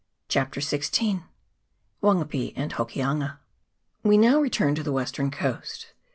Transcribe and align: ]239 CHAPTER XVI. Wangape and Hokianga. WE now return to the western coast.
]239 0.29 0.29
CHAPTER 0.29 0.77
XVI. 0.79 1.23
Wangape 2.01 2.53
and 2.55 2.73
Hokianga. 2.73 3.37
WE 4.01 4.17
now 4.17 4.39
return 4.41 4.73
to 4.73 4.81
the 4.81 4.91
western 4.91 5.29
coast. 5.29 5.93